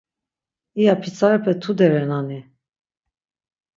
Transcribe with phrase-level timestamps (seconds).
[0.75, 2.39] İya pitsarepe tude renani?